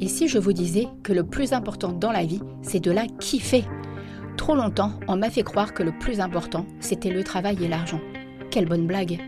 [0.00, 3.06] Et si je vous disais que le plus important dans la vie, c'est de la
[3.06, 3.64] kiffer
[4.36, 8.00] Trop longtemps, on m'a fait croire que le plus important, c'était le travail et l'argent.
[8.50, 9.20] Quelle bonne blague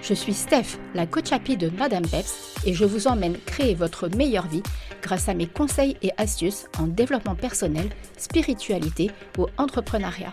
[0.00, 4.08] Je suis Steph, la coach happy de Madame Peps, et je vous emmène créer votre
[4.16, 4.62] meilleure vie
[5.02, 10.32] grâce à mes conseils et astuces en développement personnel, spiritualité ou entrepreneuriat.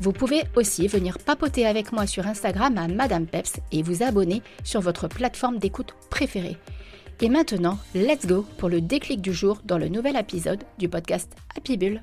[0.00, 4.42] Vous pouvez aussi venir papoter avec moi sur Instagram à Madame Peps et vous abonner
[4.64, 6.56] sur votre plateforme d'écoute préférée.
[7.24, 11.32] Et maintenant, let's go pour le déclic du jour dans le nouvel épisode du podcast
[11.56, 12.02] Happy Bull.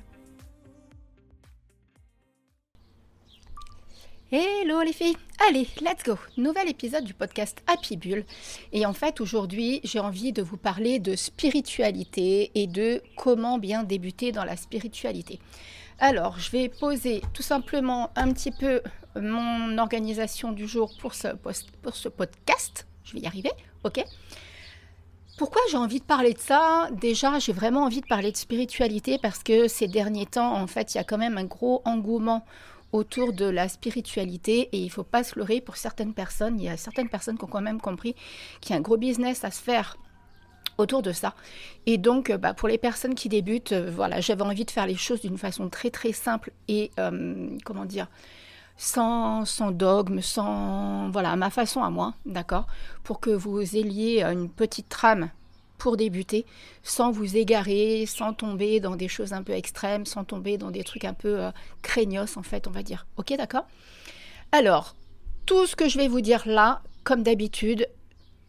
[4.32, 8.24] Hello les filles Allez, let's go Nouvel épisode du podcast Happy Bull.
[8.72, 13.82] Et en fait, aujourd'hui, j'ai envie de vous parler de spiritualité et de comment bien
[13.82, 15.38] débuter dans la spiritualité.
[15.98, 18.80] Alors, je vais poser tout simplement un petit peu
[19.20, 21.28] mon organisation du jour pour ce,
[21.82, 22.86] pour ce podcast.
[23.04, 23.50] Je vais y arriver,
[23.84, 24.02] ok?
[25.40, 26.90] Pourquoi j'ai envie de parler de ça?
[26.92, 30.92] Déjà, j'ai vraiment envie de parler de spiritualité parce que ces derniers temps, en fait,
[30.92, 32.44] il y a quand même un gros engouement
[32.92, 36.60] autour de la spiritualité et il ne faut pas se leurrer pour certaines personnes.
[36.60, 38.14] Il y a certaines personnes qui ont quand même compris
[38.60, 39.96] qu'il y a un gros business à se faire
[40.76, 41.34] autour de ça.
[41.86, 44.86] Et donc, euh, bah, pour les personnes qui débutent, euh, voilà, j'avais envie de faire
[44.86, 48.08] les choses d'une façon très très simple et euh, comment dire,
[48.76, 52.66] sans, sans dogme, sans voilà, ma façon à moi, d'accord,
[53.04, 55.30] pour que vous ayez une petite trame
[55.80, 56.46] pour débuter,
[56.84, 60.84] sans vous égarer, sans tomber dans des choses un peu extrêmes, sans tomber dans des
[60.84, 61.50] trucs un peu euh,
[61.82, 63.06] craignos en fait, on va dire.
[63.16, 63.66] Ok, d'accord?
[64.52, 64.94] Alors,
[65.46, 67.88] tout ce que je vais vous dire là, comme d'habitude,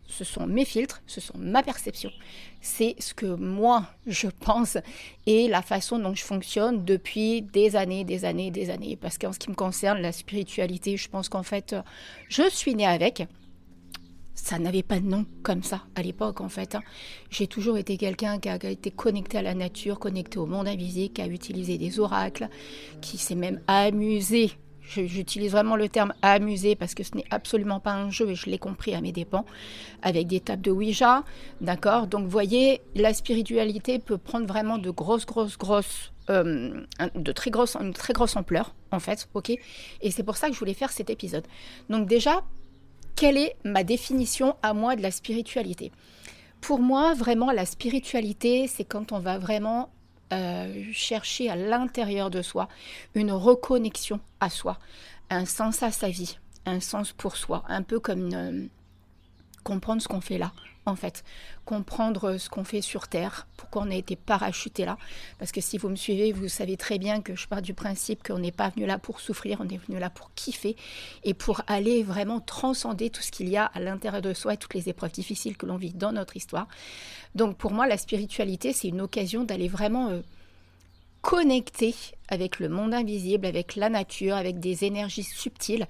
[0.08, 2.12] ce sont mes filtres, ce sont ma perception,
[2.60, 4.78] c'est ce que moi je pense
[5.26, 8.98] et la façon dont je fonctionne depuis des années, des années, des années.
[8.98, 11.76] Parce qu'en ce qui me concerne, la spiritualité, je pense qu'en fait,
[12.28, 13.24] je suis née avec.
[14.34, 16.76] Ça n'avait pas de nom comme ça à l'époque en fait.
[16.76, 16.82] Hein.
[17.30, 21.14] J'ai toujours été quelqu'un qui a été connecté à la nature, connecté au monde invisible,
[21.14, 22.48] qui a utilisé des oracles,
[23.02, 24.52] qui s'est même amusé
[24.84, 28.50] J'utilise vraiment le terme amuser parce que ce n'est absolument pas un jeu et je
[28.50, 29.46] l'ai compris à mes dépens,
[30.02, 31.24] avec des tables de Ouija,
[31.62, 36.82] d'accord Donc voyez, la spiritualité peut prendre vraiment de grosses, grosses, grosses, euh,
[37.16, 39.52] de très grosses, une très grosse ampleur, en fait, ok
[40.02, 41.46] Et c'est pour ça que je voulais faire cet épisode.
[41.90, 42.44] Donc déjà,
[43.16, 45.92] quelle est ma définition à moi de la spiritualité?
[46.62, 49.90] Pour moi, vraiment, la spiritualité, c'est quand on va vraiment
[50.32, 52.70] euh, chercher à l'intérieur de soi
[53.16, 54.78] une reconnexion à soi,
[55.30, 58.66] un sens à sa vie, un sens pour soi, un peu comme euh,
[59.64, 60.54] comprendre ce qu'on fait là,
[60.86, 61.24] en fait,
[61.66, 64.98] comprendre ce qu'on fait sur Terre, pourquoi on a été parachuté là.
[65.38, 68.24] Parce que si vous me suivez, vous savez très bien que je pars du principe
[68.24, 70.76] qu'on n'est pas venu là pour souffrir, on est venu là pour kiffer
[71.24, 74.58] et pour aller vraiment transcender tout ce qu'il y a à l'intérieur de soi et
[74.58, 76.68] toutes les épreuves difficiles que l'on vit dans notre histoire.
[77.36, 80.10] Donc pour moi, la spiritualité, c'est une occasion d'aller vraiment...
[80.10, 80.22] Euh,
[81.22, 81.96] connecter
[82.30, 85.86] avec le monde invisible, avec la nature, avec des énergies subtiles,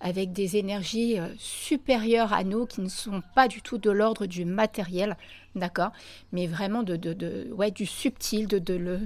[0.00, 4.26] avec des énergies euh, supérieures à nous qui ne sont pas du tout de l'ordre
[4.26, 5.16] du matériel,
[5.54, 5.92] d'accord,
[6.32, 9.00] mais vraiment de, de, ouais, du subtil, de, de le,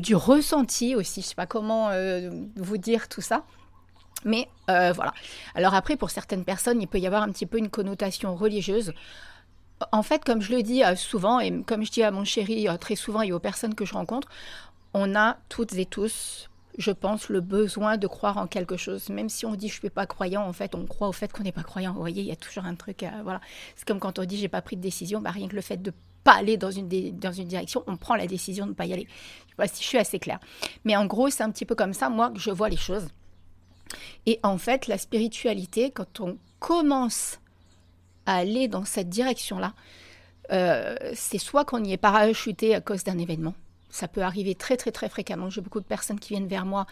[0.00, 1.22] du ressenti aussi.
[1.22, 3.44] Je ne sais pas comment euh, vous dire tout ça.
[4.24, 5.14] Mais euh, voilà.
[5.54, 8.92] Alors après, pour certaines personnes, il peut y avoir un petit peu une connotation religieuse.
[9.92, 12.96] En fait, comme je le dis souvent, et comme je dis à mon chéri très
[12.96, 14.26] souvent et aux personnes que je rencontre,
[14.94, 19.08] on a toutes et tous, je pense, le besoin de croire en quelque chose.
[19.10, 21.32] Même si on dit je ne suis pas croyant, en fait, on croit au fait
[21.32, 21.92] qu'on n'est pas croyant.
[21.92, 23.04] Vous voyez, il y a toujours un truc.
[23.22, 23.40] voilà.
[23.76, 25.80] C'est comme quand on dit j'ai pas pris de décision, bah, rien que le fait
[25.80, 25.92] de
[26.24, 26.88] pas aller dans une,
[27.18, 29.06] dans une direction, on prend la décision de ne pas y aller.
[29.46, 30.40] Je sais pas si je suis assez claire.
[30.84, 33.08] Mais en gros, c'est un petit peu comme ça, moi, que je vois les choses.
[34.26, 37.40] Et en fait, la spiritualité, quand on commence
[38.26, 39.74] à aller dans cette direction-là,
[40.52, 43.54] euh, c'est soit qu'on y est parachuté à cause d'un événement,
[43.90, 45.50] ça peut arriver très très très fréquemment.
[45.50, 46.86] J'ai beaucoup de personnes qui viennent vers moi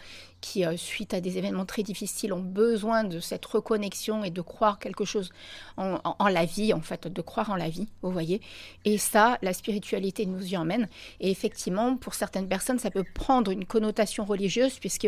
[0.47, 4.41] qui, euh, suite à des événements très difficiles, ont besoin de cette reconnexion et de
[4.41, 5.31] croire quelque chose
[5.75, 5.99] en,
[6.29, 8.41] la vie, en fait, de croire en la vie, vous voyez.
[8.85, 10.87] Et ça, la spiritualité nous y emmène.
[11.19, 15.07] Et effectivement, pour certaines personnes, ça peut prendre une connotation religieuse, puisque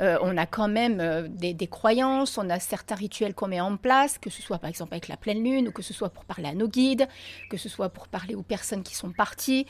[0.00, 3.76] euh, on a quand même euh, des, croyances, on a certains rituels qu'on met en
[3.76, 6.24] place, que ce soit par exemple avec la pleine lune, ou que ce soit pour
[6.24, 7.08] parler à nos guides,
[7.50, 9.66] que ce soit pour parler aux personnes qui sont parties,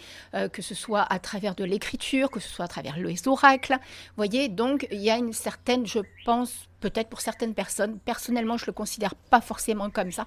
[0.52, 3.74] que ce soit à travers de l'écriture, que ce soit à travers les oracles.
[3.74, 8.66] Vous voyez, donc y a une certaine, je pense, peut-être pour certaines personnes, personnellement, je
[8.66, 10.26] le considère pas forcément comme ça.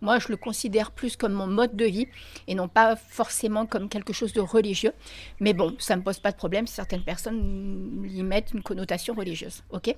[0.00, 2.08] Moi, je le considère plus comme mon mode de vie
[2.46, 4.92] et non pas forcément comme quelque chose de religieux.
[5.40, 6.66] Mais bon, ça me pose pas de problème.
[6.66, 9.62] Certaines personnes y mettent une connotation religieuse.
[9.70, 9.94] Ok?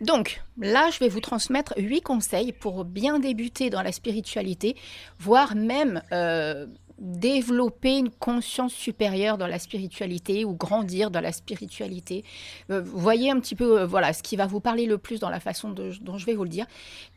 [0.00, 4.76] Donc là, je vais vous transmettre huit conseils pour bien débuter dans la spiritualité,
[5.18, 6.66] voire même euh,
[7.00, 12.24] développer une conscience supérieure dans la spiritualité ou grandir dans la spiritualité.
[12.70, 15.30] Euh, voyez un petit peu, euh, voilà, ce qui va vous parler le plus dans
[15.30, 16.66] la façon dont je vais vous le dire.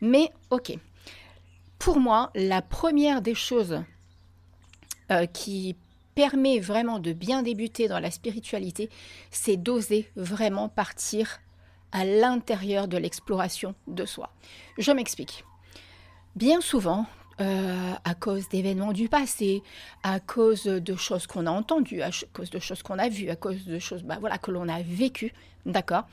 [0.01, 0.73] Mais ok,
[1.79, 3.83] pour moi, la première des choses
[5.11, 5.75] euh, qui
[6.15, 8.89] permet vraiment de bien débuter dans la spiritualité,
[9.31, 11.39] c'est d'oser vraiment partir
[11.91, 14.29] à l'intérieur de l'exploration de soi.
[14.77, 15.43] Je m'explique.
[16.35, 17.05] Bien souvent,
[17.41, 19.63] euh, à cause d'événements du passé,
[20.03, 23.35] à cause de choses qu'on a entendues, à cause de choses qu'on a vues, à
[23.35, 25.33] cause de choses bah, voilà, que l'on a vécues,
[25.65, 26.05] d'accord?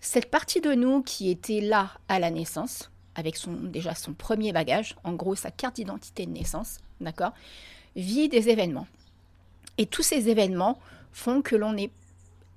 [0.00, 4.52] Cette partie de nous qui était là à la naissance, avec son, déjà son premier
[4.52, 7.32] bagage, en gros sa carte d'identité de naissance, d'accord?
[7.94, 8.88] Vit des événements.
[9.78, 10.80] Et tous ces événements
[11.12, 11.92] font que l'on est,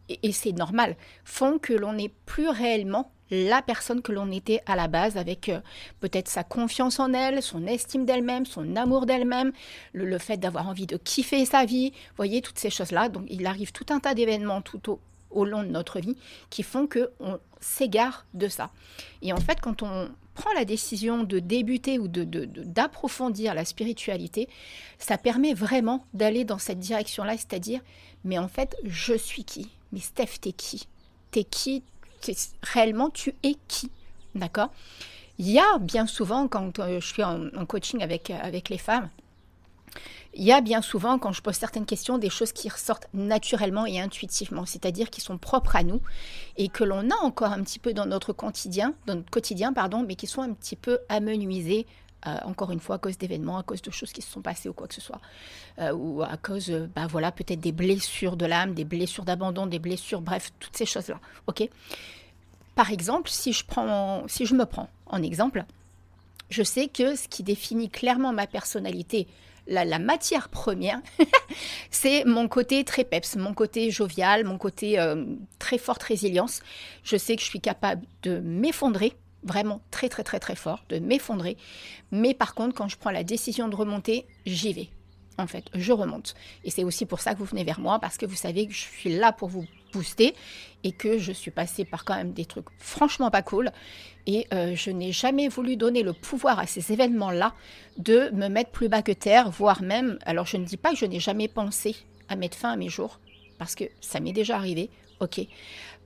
[0.10, 4.76] et c'est normal, font que l'on n'est plus réellement la personne que l'on était à
[4.76, 5.60] la base avec euh,
[6.00, 9.52] peut-être sa confiance en elle, son estime d'elle-même, son amour d'elle-même,
[9.94, 13.10] le, fait d'avoir envie de kiffer sa vie, voyez, toutes ces choses-là.
[13.10, 15.00] Donc il arrive tout un tas d'événements tout au,
[15.32, 16.18] au, long de notre vie
[16.50, 18.70] qui font qu'on s'égare de ça.
[19.22, 24.50] Et en fait, quand on prend la décision de débuter ou d'approfondir de, la spiritualité,
[24.98, 27.82] ça permet vraiment d'aller dans cette direction-là, c'est-à-dire,
[28.24, 29.70] mais en fait, je suis qui?
[29.92, 30.88] Mais Steph, t'es qui?
[31.32, 31.84] T'es qui?
[32.62, 33.92] Réellement tu es qui.
[34.36, 34.72] D'accord?
[35.40, 38.78] Il y a bien souvent, quand euh, je suis en, coaching avec, euh, avec les
[38.78, 39.10] femmes,
[40.36, 43.86] il y a bien souvent, quand je pose certaines questions, des choses qui ressortent naturellement
[43.86, 46.02] et intuitivement, c'est-à-dire qui sont propres à nous
[46.58, 50.04] et que l'on a encore un petit peu dans notre quotidien, dans notre quotidien, pardon,
[50.08, 51.86] mais qui sont un petit peu amenuisées
[52.26, 54.70] euh, encore une fois à cause d'événements, à cause de choses qui se sont passées
[54.70, 55.20] ou quoi que ce soit,
[55.80, 59.68] euh, ou à cause, euh, bah voilà, peut-être des blessures de l'âme, des blessures d'abandon,
[59.68, 61.20] des blessures, bref, toutes ces choses-là.
[61.48, 61.68] Ok?
[62.76, 65.66] Par exemple, si je prends, si je me prends en exemple,
[66.50, 69.28] je sais que ce qui définit clairement ma personnalité,
[69.68, 71.02] la, la matière première,
[71.92, 74.98] c'est mon côté très peps, mon côté jovial, mon côté
[75.60, 76.62] très forte résilience.
[77.04, 81.00] Je sais que je suis capable de m'effondrer vraiment très très très très fort, de
[81.00, 81.58] m'effondrer.
[82.12, 84.90] Mais par contre, quand je prends la décision de remonter, j'y vais.
[85.38, 86.36] En fait, je remonte.
[86.64, 88.74] Et c'est aussi pour ça que vous venez vers moi, parce que vous savez que
[88.74, 90.36] je suis là pour vous booster
[90.84, 93.72] et que je suis passée par quand même des trucs franchement pas cool.
[94.26, 97.54] Et euh, je n'ai jamais voulu donner le pouvoir à ces événements-là
[97.98, 100.98] de me mettre plus bas que terre, voire même, alors je ne dis pas que
[100.98, 101.96] je n'ai jamais pensé
[102.30, 103.20] à mettre fin à mes jours,
[103.58, 104.90] parce que ça m'est déjà arrivé,
[105.20, 105.42] ok.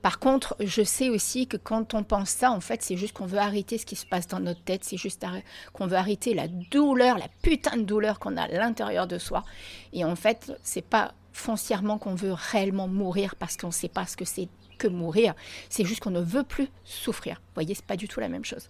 [0.02, 3.26] Par contre, je sais aussi que quand on pense ça, en fait, c'est juste qu'on
[3.26, 5.24] veut arrêter ce qui se passe dans notre tête, c'est juste
[5.72, 9.44] qu'on veut arrêter la douleur, la putain de douleur qu'on a à l'intérieur de soi.
[9.92, 14.06] Et en fait, c'est pas foncièrement qu'on veut réellement mourir parce qu'on ne sait pas
[14.06, 14.48] ce que c'est
[14.78, 15.34] que mourir,
[15.68, 17.36] c'est juste qu'on ne veut plus souffrir.
[17.36, 18.68] Vous voyez, c'est pas du tout la même chose.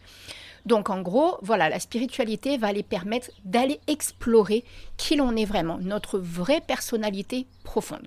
[0.67, 4.65] Donc en gros, voilà, la spiritualité va les permettre d'aller explorer
[4.97, 8.07] qui l'on est vraiment, notre vraie personnalité profonde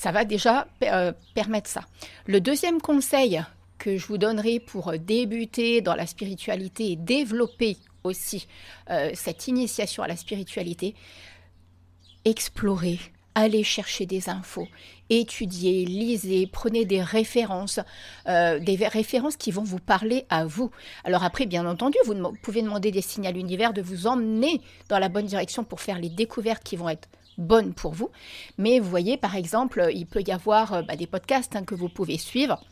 [0.00, 1.82] ça va déjà euh, permettre ça.
[2.24, 3.42] Le deuxième conseil
[3.76, 8.46] que je vous donnerai pour débuter dans la spiritualité et développer aussi
[8.88, 10.94] euh, cette initiation à la spiritualité,
[12.24, 12.98] explorer,
[13.34, 14.68] aller chercher des infos,
[15.10, 17.80] étudier, lisez, prenez des références,
[18.26, 20.70] euh, des références qui vont vous parler à vous.
[21.04, 24.98] Alors après, bien entendu, vous pouvez demander des signes à l'univers de vous emmener dans
[24.98, 27.06] la bonne direction pour faire les découvertes qui vont être
[27.38, 28.10] bonne pour vous.
[28.58, 31.74] Mais vous voyez, par exemple, il peut y avoir euh, bah, des podcasts hein, que
[31.74, 32.62] vous pouvez suivre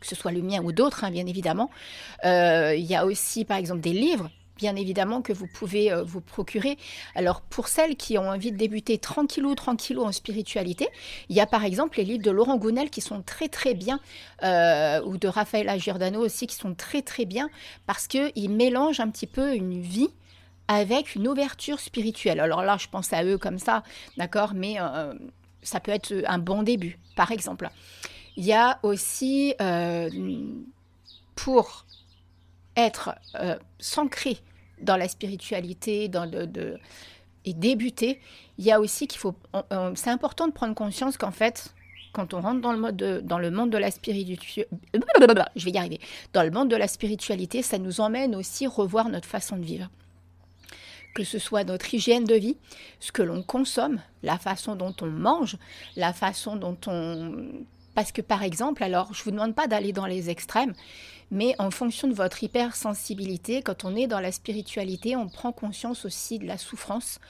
[0.00, 1.70] que ce soit le mien ou d'autres, hein, bien évidemment.
[2.26, 6.02] Euh, il y a aussi, par exemple, des livres, bien évidemment, que vous pouvez euh,
[6.02, 6.76] vous procurer.
[7.14, 10.88] Alors, pour celles qui ont envie de débuter tranquillou, tranquillou en spiritualité,
[11.30, 13.98] il y a, par exemple, les livres de Laurent Gounel qui sont très, très bien,
[14.42, 17.48] ou de Raphaël Giordano aussi, qui sont très, très bien,
[17.86, 20.10] parce qu'ils mélangent un petit peu une vie
[20.68, 22.40] avec une ouverture spirituelle.
[22.40, 23.82] Alors là, je pense à eux comme ça,
[24.16, 25.12] d'accord, mais euh,
[25.62, 27.68] ça peut être un bon début, par exemple.
[28.36, 30.10] Il y a aussi, euh,
[31.34, 31.84] pour
[32.76, 34.38] être euh, s'ancrer
[34.80, 36.10] dans la spiritualité,
[37.46, 38.20] et débuter,
[38.58, 39.34] il y a aussi qu'il faut,
[39.94, 41.74] c'est important de prendre conscience qu'en fait,
[42.12, 44.66] quand on rentre dans le, mode dans le monde de la spiritualité,
[45.54, 46.00] je vais y arriver,
[46.32, 49.90] dans le monde de la spiritualité, ça nous emmène aussi revoir notre façon de vivre
[51.14, 52.56] que ce soit notre hygiène de vie,
[53.00, 55.56] ce que l'on consomme, la façon dont on mange,
[55.96, 57.46] la façon dont on...
[57.94, 60.74] Parce que par exemple, alors je ne vous demande pas d'aller dans les extrêmes,
[61.30, 66.04] mais en fonction de votre hypersensibilité, quand on est dans la spiritualité, on prend conscience
[66.04, 67.20] aussi de la souffrance.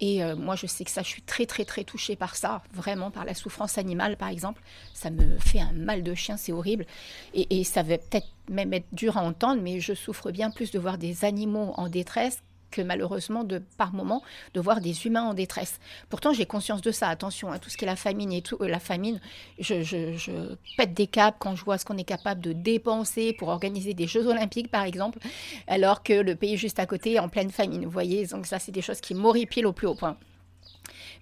[0.00, 2.62] Et euh, moi, je sais que ça, je suis très, très, très touchée par ça,
[2.72, 4.62] vraiment par la souffrance animale, par exemple.
[4.92, 6.86] Ça me fait un mal de chien, c'est horrible.
[7.34, 10.70] Et, et ça va peut-être même être dur à entendre, mais je souffre bien plus
[10.70, 12.40] de voir des animaux en détresse
[12.82, 14.22] malheureusement, par moment,
[14.54, 15.80] de voir des humains en détresse.
[16.08, 17.08] Pourtant, j'ai conscience de ça.
[17.08, 19.20] Attention, à hein, tout ce qui est la famine et tout, euh, la famine,
[19.58, 23.48] je, je, pète des câbles quand je vois ce qu'on est capable de dépenser pour
[23.48, 25.18] organiser des Jeux Olympiques, par exemple,
[25.66, 27.84] alors que le pays juste à côté est en pleine famine.
[27.84, 30.16] Vous voyez, donc ça, c'est des choses qui m'horripilent au plus haut point.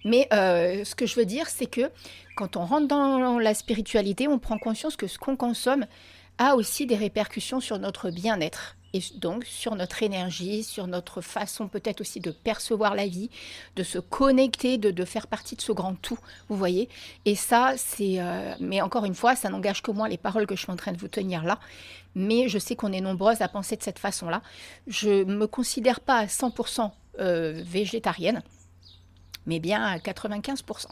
[0.05, 1.89] Mais euh, ce que je veux dire, c'est que
[2.35, 5.85] quand on rentre dans la spiritualité, on prend conscience que ce qu'on consomme
[6.37, 11.67] a aussi des répercussions sur notre bien-être et donc sur notre énergie, sur notre façon
[11.67, 13.29] peut-être aussi de percevoir la vie,
[13.75, 16.19] de se connecter, de, faire partie de ce grand tout,
[16.49, 16.89] vous voyez.
[17.25, 18.19] Et ça, c'est...
[18.19, 20.75] Euh, mais encore une fois, ça n'engage que moi les paroles que je suis en
[20.75, 21.59] train de vous tenir là.
[22.15, 24.41] Mais je sais qu'on est nombreuses à penser de cette façon-là.
[24.87, 28.43] Je ne me considère pas à 100% euh, végétarienne
[29.45, 30.87] mais bien à 95%.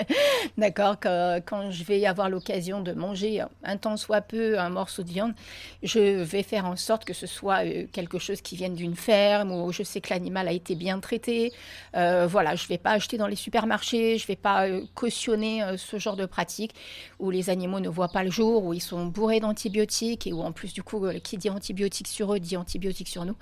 [0.58, 5.08] D'accord quand, je vais avoir l'occasion de manger un temps soit peu un morceau de
[5.08, 5.34] viande,
[5.82, 9.52] je vais faire en sorte que ce soit euh, quelque chose qui vienne d'une ferme
[9.52, 11.52] où je sais que l'animal a été bien traité.
[11.96, 14.84] Euh, voilà, je ne vais pas acheter dans les supermarchés, je ne vais pas euh,
[14.94, 16.74] cautionner ce genre de pratique
[17.18, 20.40] où les animaux ne voient pas le jour, où ils sont bourrés d'antibiotiques et où
[20.40, 23.36] en plus du coup, qui dit antibiotiques sur eux dit antibiotiques sur nous.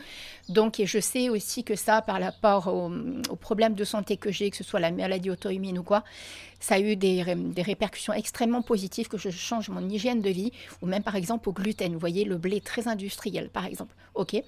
[0.49, 2.91] Donc, je sais aussi que ça, par rapport aux
[3.37, 6.05] problèmes de santé que j'ai, que ce soit la maladie auto-immune ou quoi,
[6.61, 7.23] ça a eu des,
[7.59, 10.52] répercussions extrêmement positives que je change mon hygiène de vie,
[10.83, 11.93] ou même par exemple au gluten.
[11.93, 13.95] Vous voyez, le blé très industriel, par exemple.
[14.14, 14.43] OK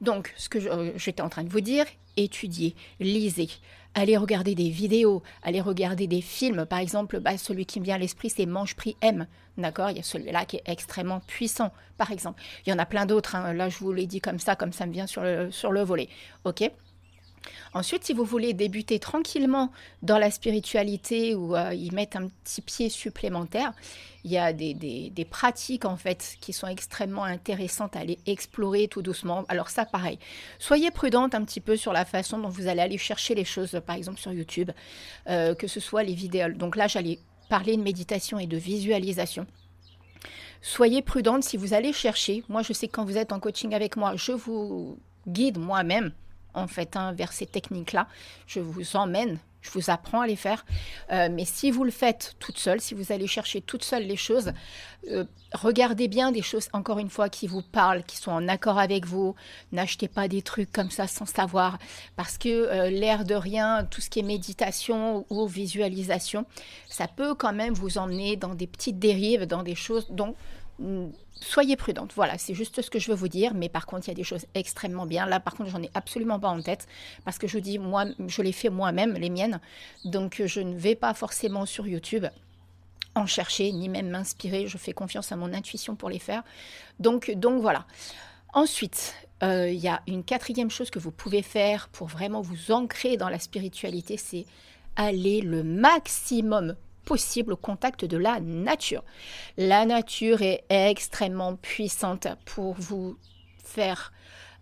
[0.00, 1.84] Donc, ce que euh, j'étais en train de vous dire,
[2.16, 3.48] étudiez, lisez,
[3.94, 6.66] allez regarder des vidéos, allez regarder des films.
[6.66, 9.26] Par exemple, bah, celui qui me vient à l'esprit, c'est Mange Prix M.
[9.58, 9.90] D'accord?
[9.90, 12.40] Il y a celui-là qui est extrêmement puissant, par exemple.
[12.66, 13.34] Il y en a plein d'autres.
[13.34, 13.52] Hein.
[13.52, 15.82] Là, je vous l'ai dit comme ça, comme ça me vient sur le, sur le
[15.82, 16.08] volet.
[16.44, 16.70] OK?
[17.72, 19.70] Ensuite, si vous voulez débuter tranquillement
[20.02, 23.72] dans la spiritualité ou euh, y mettre un petit pied supplémentaire,
[24.24, 29.02] il y a des, pratiques en fait qui sont extrêmement intéressantes à aller explorer tout
[29.02, 29.44] doucement.
[29.48, 30.18] Alors ça, pareil,
[30.58, 33.80] soyez prudente un petit peu sur la façon dont vous allez aller chercher les choses,
[33.86, 34.70] par exemple sur YouTube,
[35.28, 36.52] euh, que ce soit les vidéos.
[36.52, 37.18] Donc là, j'allais
[37.48, 39.46] parler de méditation et de visualisation.
[40.62, 42.44] Soyez prudente si vous allez chercher.
[42.48, 46.12] Moi, je sais que quand vous êtes en coaching avec moi, je vous guide moi-même
[46.54, 48.06] en fait hein, vers ces techniques-là.
[48.46, 50.64] Je vous emmène, je vous apprends à les faire.
[51.12, 54.16] Euh, mais si vous le faites toute seule, si vous allez chercher toute seule les
[54.16, 54.52] choses,
[55.10, 58.78] euh, regardez bien des choses, encore une fois, qui vous parlent, qui sont en accord
[58.78, 59.34] avec vous.
[59.72, 61.78] N'achetez pas des trucs comme ça sans savoir.
[62.16, 66.46] Parce que euh, l'air de rien, tout ce qui est méditation ou visualisation,
[66.88, 70.34] ça peut quand même vous emmener dans des petites dérives, dans des choses dont
[71.40, 72.12] soyez prudente.
[72.14, 73.54] Voilà, c'est juste ce que je veux vous dire.
[73.54, 75.26] Mais par contre, il y a des choses extrêmement bien.
[75.26, 76.86] Là, par contre, j'en ai absolument pas en tête
[77.24, 79.60] parce que je dis, moi, je les fais moi-même, les miennes.
[80.04, 82.26] Donc, je ne vais pas forcément sur YouTube
[83.14, 84.66] en chercher, ni même m'inspirer.
[84.66, 86.42] Je fais confiance à mon intuition pour les faire.
[86.98, 87.86] Donc, donc voilà.
[88.52, 92.72] Ensuite, euh, il y a une quatrième chose que vous pouvez faire pour vraiment vous
[92.72, 94.44] ancrer dans la spiritualité, c'est
[94.96, 99.02] aller le maximum possible au contact de la nature.
[99.56, 103.16] La nature est extrêmement puissante pour vous
[103.64, 104.12] faire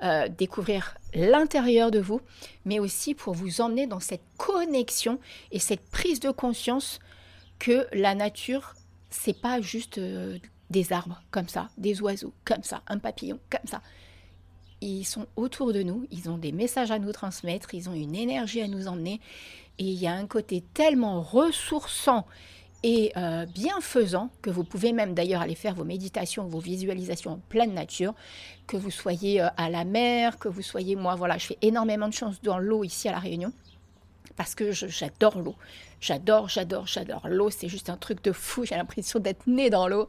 [0.03, 2.21] euh, découvrir l'intérieur de vous,
[2.65, 5.19] mais aussi pour vous emmener dans cette connexion
[5.51, 7.01] et cette prise de conscience
[7.59, 8.75] que la nature,
[9.11, 10.39] c'est pas juste euh,
[10.71, 13.83] des arbres comme ça, des oiseaux comme ça, un papillon comme ça.
[14.81, 18.15] Ils sont autour de nous, ils ont des messages à nous transmettre, ils ont une
[18.15, 19.21] énergie à nous emmener
[19.79, 22.27] et il y a un côté tellement ressourçant
[22.85, 27.41] et euh, bienfaisant que vous pouvez même d'ailleurs aller faire vos méditations, vos visualisations en
[27.49, 28.15] pleine nature,
[28.67, 32.09] que vous soyez euh, à la mer, que vous soyez moi, voilà, je fais énormément
[32.09, 33.53] de choses dans l'eau ici à la Réunion
[34.39, 35.57] parce que j'adore l'eau.
[36.01, 37.27] J'adore, j'adore, j'adore.
[37.29, 38.65] L'eau, c'est juste un truc de fou.
[38.65, 40.07] J'ai l'impression d'être née dans l'eau.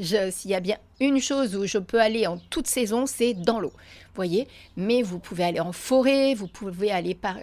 [0.00, 3.58] S'il y a bien une chose où je peux aller en toute saison, c'est dans
[3.58, 3.72] l'eau
[4.14, 4.48] voyez?
[4.76, 7.36] Mais vous pouvez aller en forêt, vous pouvez aller par...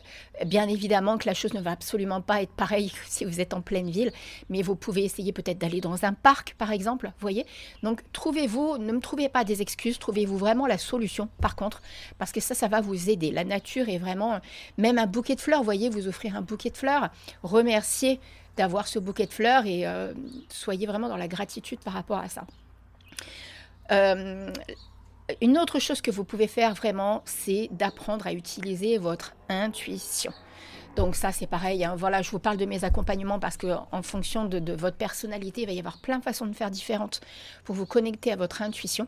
[0.46, 3.62] Bien évidemment que la chose ne va absolument pas être pareille si vous êtes en
[3.62, 4.12] pleine ville,
[4.50, 7.46] mais vous pouvez essayer peut-être d'aller dans un parc, par exemple, voyez?
[7.84, 11.82] Donc trouvez-vous, ne me trouvez pas des excuses, trouvez-vous vraiment la solution, par contre,
[12.18, 13.32] parce que ça, ça va vous aider.
[13.32, 14.40] La nature est vraiment,
[14.78, 17.10] même un bouquet de fleurs, voyez, vous offrir un bouquet de fleurs,
[18.58, 20.14] d'avoir ce bouquet de fleurs et euh,
[20.50, 22.46] soyez vraiment dans la gratitude par rapport à ça.
[23.92, 24.52] Euh,
[25.42, 30.34] une autre chose que vous pouvez faire vraiment, c'est d'apprendre à utiliser votre intuition.
[30.96, 31.86] Donc ça, c'est pareil.
[31.86, 31.96] Hein.
[31.96, 35.68] Voilà, je vous parle de mes accompagnements parce que en fonction de, votre personnalité, il
[35.68, 37.22] va y avoir plein de façons de faire différentes
[37.64, 39.08] pour vous connecter à votre intuition.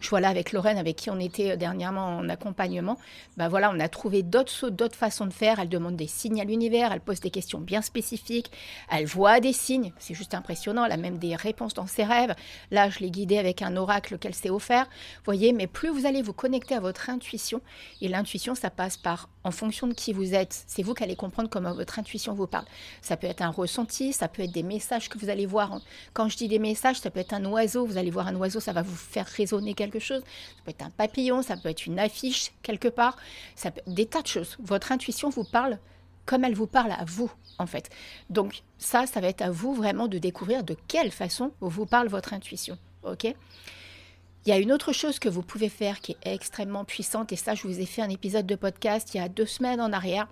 [0.00, 2.98] Je vois là avec Lorraine, avec qui on était euh, dernièrement en accompagnement,
[3.36, 5.60] bah voilà, on a trouvé d'autres d'autres façons de faire.
[5.60, 8.50] Elle demande des signes à l'univers, elle pose des questions bien spécifiques,
[8.90, 10.84] elle voit des signes, c'est juste impressionnant.
[10.84, 12.34] Elle a même des réponses dans ses rêves.
[12.70, 14.88] Là, je l'ai guidée avec un oracle qu'elle s'est offert.
[15.24, 17.60] Voyez, mais plus vous allez vous connecter à votre intuition,
[18.00, 21.16] et l'intuition, ça passe par, en fonction de qui vous êtes, c'est vous qui allez
[21.16, 22.64] comprendre comment votre intuition vous parle.
[23.02, 25.80] Ça peut être un ressenti, ça peut être des messages que vous allez voir.
[26.14, 28.60] Quand je dis des messages, ça peut être un oiseau, vous allez voir un oiseau,
[28.60, 30.20] ça va vous faire résonner quelque chose.
[30.20, 33.16] Ça peut être un papillon, ça peut être une affiche quelque part,
[33.56, 34.56] ça peut des tas de choses.
[34.60, 35.78] Votre intuition vous parle
[36.26, 37.90] comme elle vous parle à vous, en fait.
[38.28, 42.08] Donc ça, ça va être à vous vraiment de découvrir de quelle façon vous parle
[42.08, 42.78] votre intuition.
[43.02, 43.24] OK?
[43.24, 47.36] Il y a une autre chose que vous pouvez faire qui est extrêmement puissante, et
[47.36, 49.92] ça, je vous ai fait un épisode de podcast il y a deux semaines en
[49.92, 50.28] arrière.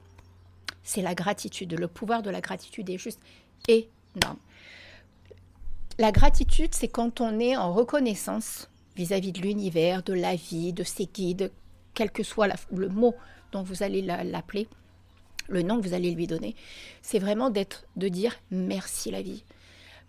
[0.82, 1.74] C'est la gratitude.
[1.78, 3.20] Le pouvoir de la gratitude est juste
[3.66, 4.38] énorme.
[5.98, 10.82] La gratitude, c'est quand on est en reconnaissance vis-à-vis de l'univers, de la vie, de
[10.82, 11.52] ses guides,
[11.94, 13.14] quel que soit le mot
[13.52, 14.68] dont vous allez l'appeler,
[15.48, 16.54] le nom que vous allez lui donner.
[17.00, 19.44] C'est vraiment d'être, de dire merci la vie.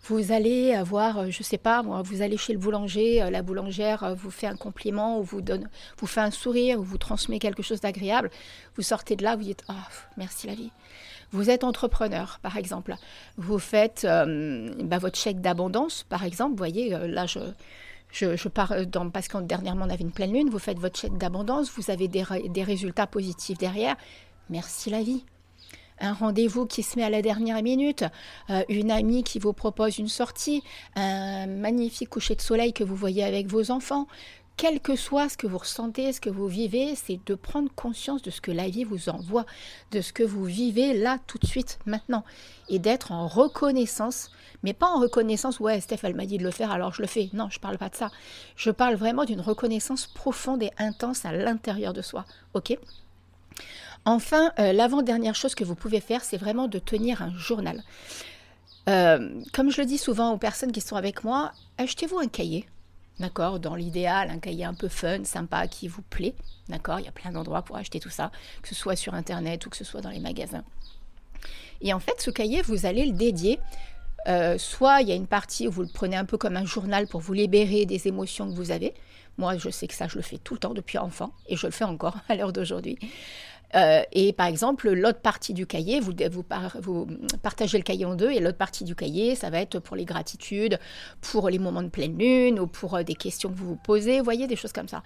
[0.04, 4.02] Vous allez avoir, euh, je sais pas vous allez chez le boulanger, euh, la boulangère
[4.02, 5.68] euh, vous fait un compliment ou vous donne,
[5.98, 8.30] vous fait un sourire ou vous transmet quelque chose d'agréable.
[8.76, 9.74] Vous sortez de là, vous dites, oh,
[10.16, 10.70] merci la vie.
[11.32, 12.96] Vous êtes entrepreneur, par exemple.
[13.36, 16.52] Vous faites bah, votre chèque d'abondance, par exemple.
[16.52, 17.38] Vous voyez, là, je,
[18.12, 20.50] je, pars dans, parce que dernièrement, on avait une pleine lune.
[20.50, 23.96] Vous faites votre chèque d'abondance, vous avez des, des résultats positifs derrière.
[24.48, 25.24] Merci la vie
[26.00, 28.04] un rendez-vous qui se met à la dernière minute,
[28.48, 30.62] euh, une amie qui vous propose une sortie,
[30.96, 34.06] un magnifique coucher de soleil que vous voyez avec vos enfants.
[34.56, 38.20] Quel que soit ce que vous ressentez, ce que vous vivez, c'est de prendre conscience
[38.20, 39.46] de ce que la vie vous envoie,
[39.90, 42.24] de ce que vous vivez là tout de suite, maintenant,
[42.68, 44.30] et d'être en reconnaissance,
[44.62, 47.08] mais pas en reconnaissance, ouais, Steph, elle m'a dit de le faire, alors je le
[47.08, 47.30] fais.
[47.32, 48.10] Non, je ne parle pas de ça.
[48.56, 52.24] Je parle vraiment d'une reconnaissance profonde et intense à l'intérieur de soi,
[52.54, 52.78] ok?
[54.04, 57.82] Enfin, euh, l'avant-dernière chose que vous pouvez faire, c'est vraiment de tenir un journal.
[58.88, 62.66] Euh, comme je le dis souvent aux personnes qui sont avec moi, achetez-vous un cahier,
[63.18, 63.60] d'accord?
[63.60, 66.34] Dans l'idéal, un cahier un peu fun, sympa, qui vous plaît,
[66.68, 66.98] d'accord?
[66.98, 68.30] Il y a plein d'endroits pour acheter tout ça,
[68.62, 70.64] que ce soit sur Internet ou que ce soit dans les magasins.
[71.82, 73.58] Et en fait, ce cahier, vous allez le dédier.
[74.28, 76.66] Euh, soit il y a une partie où vous le prenez un peu comme un
[76.66, 78.94] journal pour vous libérer des émotions que vous avez.
[79.38, 81.66] Moi, je sais que ça, je le fais tout le temps depuis enfant et je
[81.66, 82.98] le fais encore à l'heure d'aujourd'hui.
[83.74, 86.12] Euh, et par exemple, l'autre partie du cahier, vous,
[86.82, 87.06] vous,
[87.42, 90.04] partagez le cahier en deux, et l'autre partie du cahier, ça va être pour les
[90.04, 90.78] gratitudes,
[91.20, 94.18] pour les moments de pleine lune, ou pour euh, des questions que vous vous posez,
[94.18, 95.02] vous voyez, des choses comme ça.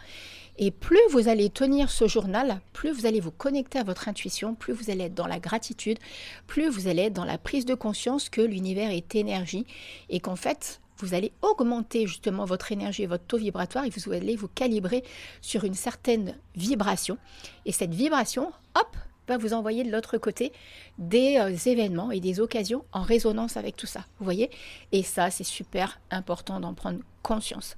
[0.57, 4.55] Et plus vous allez tenir ce journal, plus vous allez vous connecter à votre intuition,
[4.55, 5.99] plus vous allez être dans la gratitude,
[6.47, 9.67] plus vous allez être dans la prise de conscience que l'univers est énergie,
[10.11, 14.13] et qu'en fait, vous allez augmenter justement votre énergie et votre taux vibratoire et vous
[14.13, 15.05] allez vous calibrer
[15.41, 17.19] sur une certaine vibration.
[17.65, 20.53] Et cette vibration, hop, va vous envoyer de l'autre côté
[20.99, 24.05] des euh, événements et des occasions en résonance avec tout ça.
[24.19, 24.51] Vous voyez?
[24.93, 27.77] Et ça, c'est super important d'en prendre conscience.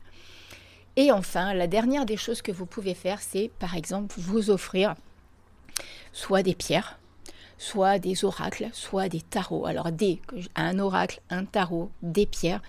[0.96, 4.94] Et enfin, la dernière des choses que vous pouvez faire, c'est par exemple vous offrir
[6.12, 6.98] soit des pierres,
[7.58, 9.66] soit des oracles, soit des tarots.
[9.66, 10.20] Alors des,
[10.54, 12.62] un oracle, un tarot, des pierres,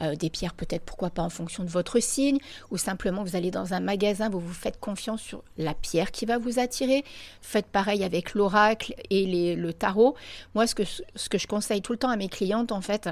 [0.00, 2.38] euh, des pierres peut-être pourquoi pas en fonction de votre signe,
[2.70, 6.26] ou simplement vous allez dans un magasin, vous vous faites confiance sur la pierre qui
[6.26, 7.04] va vous attirer.
[7.40, 10.14] Faites pareil avec l'oracle et le tarot.
[10.54, 13.08] Moi, ce que, ce que je conseille tout le temps à mes clientes, en fait,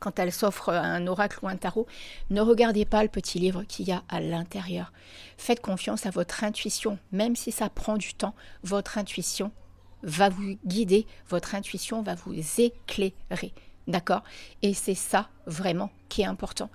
[0.00, 1.86] quand elles s'offrent un oracle ou un tarot,
[2.30, 4.92] ne regardez pas le petit livre qu'il y a à l'intérieur.
[5.36, 8.34] Faites confiance à votre intuition, même si ça prend du temps.
[8.64, 9.52] Votre intuition
[10.02, 13.52] va vous guider, votre intuition va vous éclairer.
[13.86, 14.22] D'accord?
[14.62, 16.70] Et c'est ça vraiment qui est important.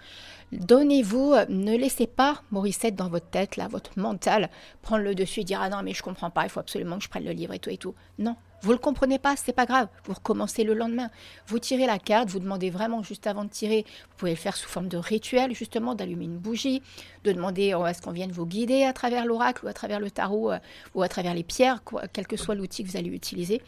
[0.51, 4.49] Donnez-vous, euh, ne laissez pas Morissette dans votre tête, là, votre mental,
[4.81, 7.03] prendre le dessus et dire Ah non, mais je comprends pas, il faut absolument que
[7.03, 7.95] je prenne le livre et tout et tout.
[8.19, 8.35] Non,
[8.65, 9.89] vous ne le comprenez pas, c'est pas grave.
[10.05, 11.11] Vous recommencez le lendemain.
[11.45, 13.85] Vous tirez la carte, vous demandez vraiment juste avant de tirer.
[13.87, 16.81] Vous pouvez le faire sous forme de rituel, justement, d'allumer une bougie,
[17.25, 20.09] de demander oh, est-ce qu'on vienne vous guider à travers l'oracle ou à travers le
[20.09, 20.57] tarot euh,
[20.95, 23.61] ou à travers les pierres, quel que soit l'outil que vous allez utiliser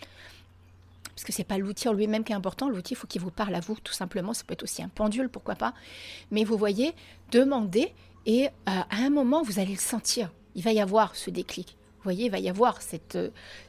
[1.09, 3.31] parce que c'est pas l'outil en lui-même qui est important, l'outil, il faut qu'il vous
[3.31, 4.33] parle à vous, tout simplement.
[4.33, 5.73] Ça peut être aussi un pendule, pourquoi pas.
[6.29, 6.93] Mais vous voyez,
[7.31, 7.91] demandez
[8.27, 10.31] et euh, à un moment, vous allez le sentir.
[10.53, 11.75] Il va y avoir ce déclic.
[12.07, 13.17] Voyez, il va y avoir cette,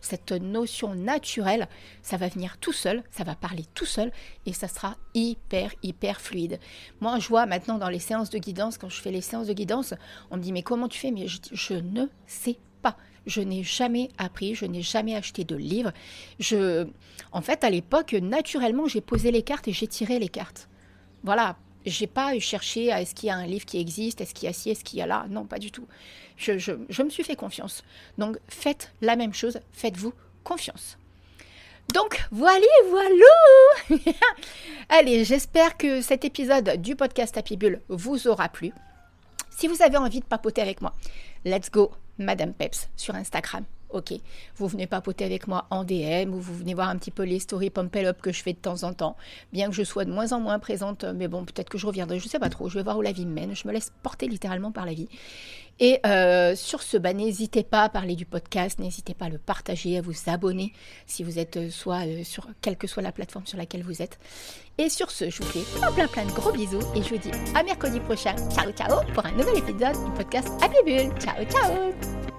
[0.00, 1.66] cette notion naturelle.
[2.02, 4.12] Ça va venir tout seul, ça va parler tout seul
[4.46, 6.60] et ça sera hyper, hyper fluide.
[7.00, 9.54] Moi, je vois maintenant dans les séances de guidance, quand je fais les séances de
[9.54, 9.92] guidance,
[10.30, 11.10] on me dit Mais comment tu fais?
[11.10, 12.96] Mais je, je ne sais pas.
[13.26, 15.92] Je n'ai jamais appris, je n'ai jamais acheté de livre.
[16.38, 16.86] Je,
[17.32, 20.68] en fait, à l'époque, naturellement, j'ai posé les cartes et j'ai tiré les cartes.
[21.24, 24.46] Voilà, j'ai pas cherché à est-ce qu'il y a un livre qui existe, est-ce qu'il
[24.46, 25.26] y a ci, est-ce qu'il y a là.
[25.30, 25.86] Non, pas du tout.
[26.36, 27.82] Je, me suis fait confiance.
[28.16, 30.12] Donc faites la même chose, faites-vous
[30.44, 30.98] confiance.
[31.94, 34.02] Donc voilà, voilà
[34.88, 38.72] Allez, j'espère que cet épisode du podcast Happy Bull vous aura plu.
[39.50, 40.94] Si vous avez envie de papoter avec moi,
[41.44, 44.14] let's go, Madame Peps, sur Instagram ok,
[44.56, 47.38] vous venez papoter avec moi en DM ou vous venez voir un petit peu les
[47.38, 49.16] stories pump up que je fais de temps en temps,
[49.52, 52.18] bien que je sois de moins en moins présente, mais bon, peut-être que je reviendrai,
[52.18, 53.92] je sais pas trop, je vais voir où la vie me mène, je me laisse
[54.02, 55.08] porter littéralement par la vie.
[55.80, 59.96] Et euh, sur ce, n'hésitez pas à parler du podcast, n'hésitez pas à le partager,
[59.98, 60.72] à vous abonner
[61.06, 64.02] si vous êtes euh, soit euh, sur quelle que soit la plateforme sur laquelle vous
[64.02, 64.18] êtes.
[64.76, 67.18] Et sur ce, je vous fais plein plein plein de gros bisous et je vous
[67.18, 68.34] dis à mercredi prochain.
[68.50, 71.12] Ciao ciao pour un nouvel épisode du podcast Happy Bull.
[71.20, 72.37] Ciao ciao